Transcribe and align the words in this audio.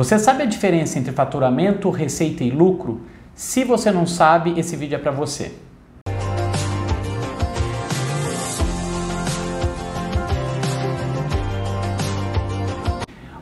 Você 0.00 0.18
sabe 0.18 0.42
a 0.44 0.46
diferença 0.46 0.98
entre 0.98 1.12
faturamento, 1.12 1.90
receita 1.90 2.42
e 2.42 2.50
lucro? 2.50 3.02
Se 3.34 3.64
você 3.64 3.90
não 3.90 4.06
sabe, 4.06 4.58
esse 4.58 4.74
vídeo 4.74 4.96
é 4.96 4.98
para 4.98 5.10
você. 5.10 5.52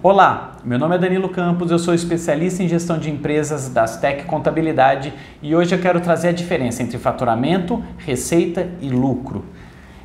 Olá, 0.02 0.56
meu 0.64 0.80
nome 0.80 0.96
é 0.96 0.98
Danilo 0.98 1.28
Campos, 1.28 1.70
eu 1.70 1.78
sou 1.78 1.94
especialista 1.94 2.60
em 2.60 2.66
gestão 2.66 2.98
de 2.98 3.08
empresas 3.08 3.68
da 3.68 3.84
Tech 3.84 4.24
Contabilidade 4.24 5.14
e 5.40 5.54
hoje 5.54 5.76
eu 5.76 5.80
quero 5.80 6.00
trazer 6.00 6.30
a 6.30 6.32
diferença 6.32 6.82
entre 6.82 6.98
faturamento, 6.98 7.80
receita 7.98 8.68
e 8.80 8.88
lucro. 8.88 9.44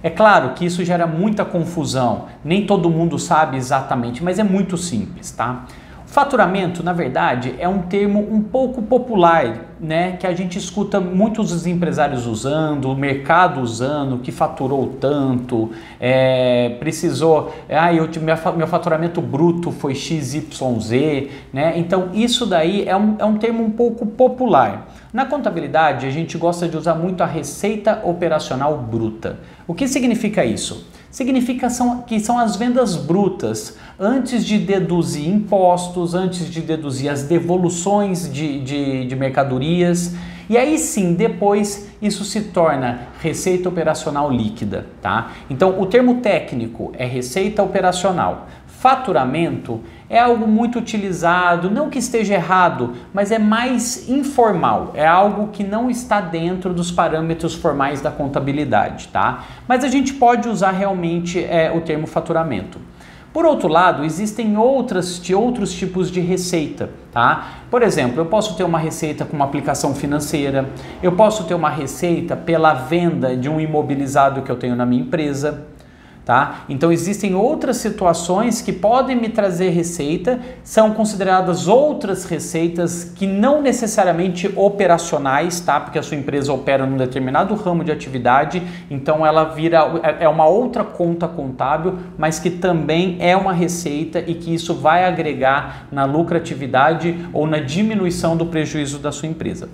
É 0.04 0.10
claro 0.12 0.54
que 0.54 0.66
isso 0.66 0.86
gera 0.86 1.08
muita 1.08 1.44
confusão, 1.44 2.28
nem 2.46 2.68
todo 2.68 2.92
mundo 2.92 3.18
sabe 3.18 3.58
exatamente, 3.58 4.24
mas 4.24 4.38
é 4.38 4.44
muito 4.44 4.78
simples, 4.78 5.32
tá? 5.32 5.66
Faturamento, 6.14 6.84
na 6.84 6.94
verdade, 6.94 7.56
é 7.58 7.68
um 7.68 7.82
termo 7.82 8.20
um 8.20 8.40
pouco 8.40 8.84
popular, 8.84 9.74
né, 9.80 10.12
que 10.12 10.28
a 10.28 10.34
gente 10.36 10.60
escuta 10.60 11.02
muitos 11.02 11.66
empresários 11.66 12.28
usando, 12.28 12.92
o 12.92 12.96
mercado 12.96 13.60
usando, 13.60 14.20
que 14.20 14.32
faturou 14.32 14.96
tanto, 15.02 15.72
é, 16.00 16.78
precisou, 16.80 17.52
ah, 17.68 17.92
eu, 17.92 18.08
meu 18.56 18.68
faturamento 18.68 19.20
bruto 19.24 19.72
foi 19.72 19.96
XYZ, 19.96 21.32
né? 21.52 21.74
Então 21.78 22.10
isso 22.14 22.46
daí 22.46 22.88
é 22.88 22.96
um, 22.96 23.16
é 23.18 23.26
um 23.26 23.40
termo 23.40 23.64
um 23.64 23.72
pouco 23.72 24.06
popular. 24.06 24.94
Na 25.12 25.26
contabilidade, 25.26 26.06
a 26.06 26.12
gente 26.12 26.38
gosta 26.38 26.68
de 26.68 26.78
usar 26.78 26.94
muito 26.94 27.24
a 27.24 27.26
receita 27.26 28.02
operacional 28.04 28.78
bruta. 28.78 29.40
O 29.68 29.74
que 29.74 29.88
significa 29.88 30.46
isso? 30.46 30.93
Significa 31.14 31.68
que 32.08 32.20
são 32.20 32.40
as 32.40 32.56
vendas 32.56 32.96
brutas, 32.96 33.78
antes 34.00 34.44
de 34.44 34.58
deduzir 34.58 35.30
impostos, 35.30 36.16
antes 36.16 36.50
de 36.50 36.60
deduzir 36.60 37.08
as 37.08 37.22
devoluções 37.22 38.28
de, 38.34 38.60
de, 38.62 39.06
de 39.06 39.16
mercadorias. 39.16 40.16
E 40.50 40.58
aí 40.58 40.76
sim, 40.80 41.14
depois 41.14 41.88
isso 42.02 42.26
se 42.26 42.42
torna 42.46 43.10
receita 43.22 43.70
operacional 43.70 44.32
líquida, 44.32 44.88
tá? 45.04 45.34
Então, 45.52 45.80
o 45.80 45.86
termo 45.86 46.16
técnico 46.16 46.92
é 46.98 47.06
receita 47.06 47.62
operacional. 47.62 48.48
Faturamento 48.84 49.80
é 50.10 50.20
algo 50.20 50.46
muito 50.46 50.78
utilizado, 50.78 51.72
não 51.72 51.90
que 51.90 51.98
esteja 51.98 52.34
errado, 52.34 52.96
mas 53.14 53.32
é 53.32 53.40
mais 53.40 54.10
informal, 54.10 54.92
é 54.94 55.08
algo 55.08 55.48
que 55.54 55.64
não 55.64 55.90
está 55.90 56.20
dentro 56.20 56.74
dos 56.74 56.92
parâmetros 56.92 57.56
formais 57.56 58.02
da 58.02 58.12
contabilidade, 58.12 59.08
tá? 59.08 59.46
Mas 59.70 59.86
a 59.86 59.88
gente 59.88 60.14
pode 60.16 60.50
usar 60.50 60.72
realmente 60.72 61.42
é, 61.42 61.72
o 61.74 61.80
termo 61.80 62.06
faturamento. 62.06 62.78
Por 63.32 63.46
outro 63.46 63.70
lado, 63.70 64.04
existem 64.04 64.58
outras, 64.58 65.18
de 65.18 65.34
outros 65.34 65.74
tipos 65.74 66.12
de 66.12 66.20
receita, 66.20 66.90
tá? 67.12 67.62
Por 67.72 67.82
exemplo, 67.84 68.20
eu 68.20 68.26
posso 68.26 68.58
ter 68.58 68.66
uma 68.66 68.78
receita 68.78 69.24
com 69.24 69.36
uma 69.36 69.46
aplicação 69.46 69.96
financeira, 69.96 70.70
eu 71.02 71.14
posso 71.14 71.46
ter 71.46 71.54
uma 71.54 71.70
receita 71.70 72.36
pela 72.36 72.74
venda 72.74 73.36
de 73.36 73.48
um 73.48 73.62
imobilizado 73.62 74.42
que 74.42 74.52
eu 74.52 74.58
tenho 74.58 74.76
na 74.76 74.86
minha 74.86 75.02
empresa, 75.02 75.68
Tá? 76.26 76.64
Então 76.70 76.90
existem 76.90 77.36
outras 77.36 77.78
situações 77.78 78.62
que 78.62 78.72
podem 78.72 79.14
me 79.14 79.28
trazer 79.28 79.72
receita, 79.72 80.40
são 80.64 80.94
consideradas 80.94 81.68
outras 81.68 82.24
receitas 82.24 83.04
que 83.04 83.28
não 83.28 83.62
necessariamente 83.62 84.50
operacionais, 84.56 85.60
tá? 85.60 85.82
Porque 85.82 86.00
a 86.00 86.04
sua 86.04 86.16
empresa 86.16 86.54
opera 86.54 86.86
num 86.86 86.96
determinado 86.96 87.54
ramo 87.56 87.84
de 87.84 87.92
atividade, 87.92 88.64
então 88.90 89.26
ela 89.26 89.44
vira 89.44 89.80
é 90.18 90.30
uma 90.30 90.46
outra 90.48 90.86
conta 90.86 91.28
contábil, 91.28 91.98
mas 92.18 92.40
que 92.40 92.50
também 92.50 93.18
é 93.20 93.36
uma 93.36 93.52
receita 93.52 94.24
e 94.26 94.34
que 94.34 94.54
isso 94.54 94.74
vai 94.74 95.04
agregar 95.04 95.88
na 95.92 96.06
lucratividade 96.06 97.18
ou 97.34 97.46
na 97.46 97.60
diminuição 97.60 98.38
do 98.38 98.46
prejuízo 98.46 98.98
da 98.98 99.12
sua 99.12 99.28
empresa. 99.28 99.68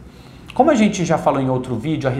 Como 0.60 0.72
a 0.72 0.76
gente 0.76 1.06
já 1.06 1.18
falou 1.18 1.40
em 1.40 1.50
outro 1.50 1.74
vídeo 1.76 2.12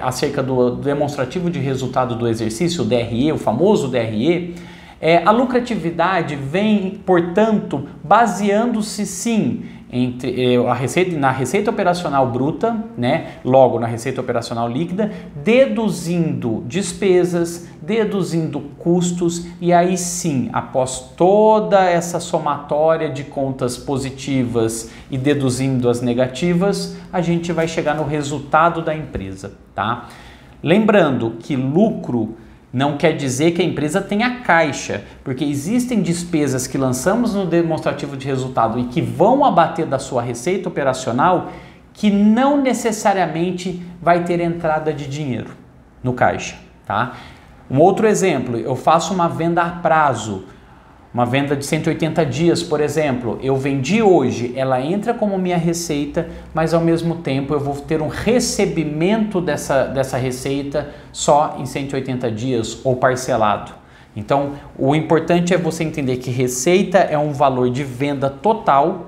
acerca 0.00 0.40
do 0.40 0.76
demonstrativo 0.76 1.50
de 1.50 1.58
resultado 1.58 2.14
do 2.14 2.28
exercício, 2.28 2.84
o 2.84 2.86
DRE, 2.86 3.32
o 3.32 3.36
famoso 3.36 3.88
DRE, 3.88 4.54
é, 5.00 5.20
a 5.24 5.32
lucratividade 5.32 6.36
vem, 6.36 7.00
portanto, 7.04 7.88
baseando-se 8.04 9.04
sim 9.04 9.64
entre 9.90 10.54
eh, 10.54 10.68
a 10.68 10.74
receita, 10.74 11.16
na 11.16 11.30
receita 11.30 11.70
operacional 11.70 12.30
bruta, 12.30 12.84
né, 12.96 13.38
logo 13.44 13.78
na 13.80 13.86
receita 13.86 14.20
operacional 14.20 14.68
líquida, 14.68 15.10
deduzindo 15.42 16.62
despesas, 16.66 17.68
deduzindo 17.80 18.60
custos 18.78 19.46
e 19.60 19.72
aí 19.72 19.96
sim, 19.96 20.50
após 20.52 21.12
toda 21.16 21.82
essa 21.84 22.20
somatória 22.20 23.08
de 23.08 23.24
contas 23.24 23.78
positivas 23.78 24.90
e 25.10 25.16
deduzindo 25.16 25.88
as 25.88 26.02
negativas, 26.02 26.96
a 27.12 27.22
gente 27.22 27.52
vai 27.52 27.66
chegar 27.66 27.94
no 27.94 28.04
resultado 28.04 28.82
da 28.82 28.94
empresa, 28.94 29.52
tá? 29.74 30.08
Lembrando 30.62 31.36
que 31.38 31.56
lucro 31.56 32.36
não 32.72 32.98
quer 32.98 33.16
dizer 33.16 33.52
que 33.52 33.62
a 33.62 33.64
empresa 33.64 34.00
tenha 34.00 34.40
caixa, 34.40 35.04
porque 35.24 35.44
existem 35.44 36.02
despesas 36.02 36.66
que 36.66 36.76
lançamos 36.76 37.34
no 37.34 37.46
demonstrativo 37.46 38.16
de 38.16 38.26
resultado 38.26 38.78
e 38.78 38.84
que 38.84 39.00
vão 39.00 39.44
abater 39.44 39.86
da 39.86 39.98
sua 39.98 40.20
receita 40.20 40.68
operacional 40.68 41.50
que 41.94 42.10
não 42.10 42.60
necessariamente 42.60 43.82
vai 44.00 44.24
ter 44.24 44.40
entrada 44.40 44.92
de 44.92 45.08
dinheiro 45.08 45.50
no 46.02 46.12
caixa, 46.12 46.56
tá? 46.86 47.14
Um 47.70 47.80
outro 47.80 48.06
exemplo, 48.06 48.56
eu 48.56 48.76
faço 48.76 49.12
uma 49.12 49.28
venda 49.28 49.62
a 49.62 49.70
prazo 49.70 50.44
uma 51.12 51.24
venda 51.24 51.56
de 51.56 51.64
180 51.64 52.24
dias, 52.26 52.62
por 52.62 52.80
exemplo, 52.80 53.38
eu 53.42 53.56
vendi 53.56 54.02
hoje, 54.02 54.52
ela 54.54 54.80
entra 54.80 55.14
como 55.14 55.38
minha 55.38 55.56
receita, 55.56 56.28
mas 56.52 56.74
ao 56.74 56.82
mesmo 56.82 57.16
tempo 57.16 57.54
eu 57.54 57.60
vou 57.60 57.74
ter 57.76 58.02
um 58.02 58.08
recebimento 58.08 59.40
dessa, 59.40 59.84
dessa 59.84 60.18
receita 60.18 60.90
só 61.10 61.56
em 61.58 61.64
180 61.64 62.30
dias 62.30 62.80
ou 62.84 62.96
parcelado. 62.96 63.72
Então, 64.14 64.52
o 64.76 64.94
importante 64.94 65.54
é 65.54 65.58
você 65.58 65.82
entender 65.82 66.16
que 66.16 66.30
receita 66.30 66.98
é 66.98 67.16
um 67.16 67.32
valor 67.32 67.70
de 67.70 67.84
venda 67.84 68.28
total 68.28 69.06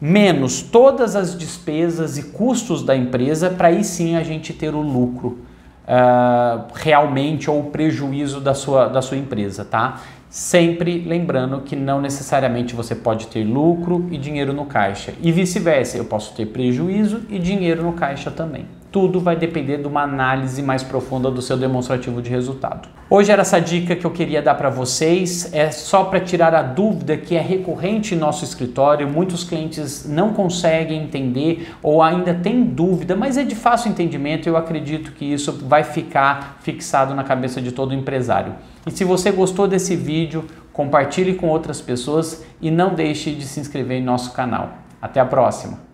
menos 0.00 0.62
todas 0.62 1.16
as 1.16 1.36
despesas 1.36 2.18
e 2.18 2.24
custos 2.24 2.82
da 2.82 2.96
empresa, 2.96 3.50
para 3.50 3.68
aí 3.68 3.84
sim 3.84 4.16
a 4.16 4.22
gente 4.22 4.52
ter 4.52 4.74
o 4.74 4.80
lucro 4.80 5.38
uh, 5.84 6.66
realmente 6.74 7.50
ou 7.50 7.60
o 7.60 7.64
prejuízo 7.70 8.40
da 8.40 8.54
sua, 8.54 8.88
da 8.88 9.02
sua 9.02 9.16
empresa, 9.16 9.64
tá? 9.64 10.00
Sempre 10.28 11.04
lembrando 11.06 11.60
que 11.60 11.76
não 11.76 12.00
necessariamente 12.00 12.74
você 12.74 12.94
pode 12.94 13.28
ter 13.28 13.44
lucro 13.44 14.08
e 14.10 14.18
dinheiro 14.18 14.52
no 14.52 14.66
caixa. 14.66 15.14
E 15.22 15.30
vice-versa, 15.30 15.96
eu 15.96 16.04
posso 16.04 16.34
ter 16.34 16.46
prejuízo 16.46 17.22
e 17.28 17.38
dinheiro 17.38 17.82
no 17.82 17.92
caixa 17.92 18.30
também. 18.30 18.66
Tudo 18.94 19.18
vai 19.18 19.34
depender 19.34 19.78
de 19.78 19.88
uma 19.88 20.02
análise 20.02 20.62
mais 20.62 20.84
profunda 20.84 21.28
do 21.28 21.42
seu 21.42 21.56
demonstrativo 21.56 22.22
de 22.22 22.30
resultado. 22.30 22.88
Hoje 23.10 23.32
era 23.32 23.42
essa 23.42 23.60
dica 23.60 23.96
que 23.96 24.04
eu 24.04 24.10
queria 24.12 24.40
dar 24.40 24.54
para 24.54 24.70
vocês, 24.70 25.52
é 25.52 25.72
só 25.72 26.04
para 26.04 26.20
tirar 26.20 26.54
a 26.54 26.62
dúvida 26.62 27.16
que 27.16 27.34
é 27.34 27.40
recorrente 27.40 28.14
em 28.14 28.16
nosso 28.16 28.44
escritório. 28.44 29.08
Muitos 29.08 29.42
clientes 29.42 30.08
não 30.08 30.32
conseguem 30.32 31.02
entender 31.02 31.74
ou 31.82 32.04
ainda 32.04 32.32
têm 32.34 32.62
dúvida, 32.62 33.16
mas 33.16 33.36
é 33.36 33.42
de 33.42 33.56
fácil 33.56 33.90
entendimento. 33.90 34.48
Eu 34.48 34.56
acredito 34.56 35.10
que 35.10 35.24
isso 35.24 35.50
vai 35.66 35.82
ficar 35.82 36.58
fixado 36.60 37.16
na 37.16 37.24
cabeça 37.24 37.60
de 37.60 37.72
todo 37.72 37.92
empresário. 37.92 38.54
E 38.86 38.92
se 38.92 39.02
você 39.02 39.32
gostou 39.32 39.66
desse 39.66 39.96
vídeo, 39.96 40.44
compartilhe 40.72 41.34
com 41.34 41.48
outras 41.48 41.80
pessoas 41.80 42.46
e 42.62 42.70
não 42.70 42.94
deixe 42.94 43.32
de 43.32 43.44
se 43.44 43.58
inscrever 43.58 43.98
em 43.98 44.04
nosso 44.04 44.32
canal. 44.34 44.74
Até 45.02 45.18
a 45.18 45.26
próxima! 45.26 45.93